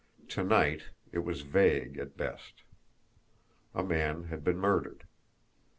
To 0.29 0.43
night, 0.43 0.85
it 1.11 1.19
was 1.19 1.41
vague 1.41 1.99
at 1.99 2.17
best. 2.17 2.63
A 3.75 3.83
man 3.83 4.23
had 4.29 4.43
been 4.43 4.57
murdered. 4.57 5.03